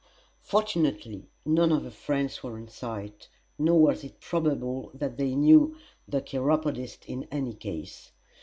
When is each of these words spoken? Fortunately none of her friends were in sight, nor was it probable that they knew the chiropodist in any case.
Fortunately 0.41 1.29
none 1.45 1.71
of 1.71 1.83
her 1.83 1.91
friends 1.91 2.41
were 2.41 2.57
in 2.57 2.67
sight, 2.67 3.29
nor 3.59 3.79
was 3.79 4.03
it 4.03 4.19
probable 4.19 4.89
that 4.95 5.17
they 5.17 5.35
knew 5.35 5.77
the 6.07 6.21
chiropodist 6.23 7.05
in 7.05 7.27
any 7.31 7.53
case. 7.53 8.11